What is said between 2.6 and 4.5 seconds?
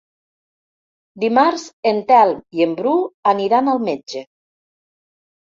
i en Bru aniran al metge.